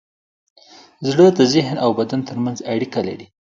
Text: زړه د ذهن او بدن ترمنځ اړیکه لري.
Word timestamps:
زړه 1.09 1.27
د 1.37 1.39
ذهن 1.53 1.75
او 1.83 1.89
بدن 1.99 2.19
ترمنځ 2.29 2.57
اړیکه 2.73 3.01
لري. 3.07 3.27